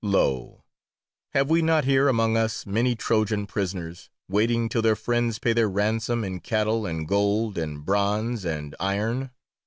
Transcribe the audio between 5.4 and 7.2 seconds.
their ransom in cattle and